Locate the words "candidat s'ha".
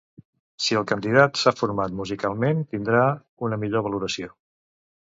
0.91-1.53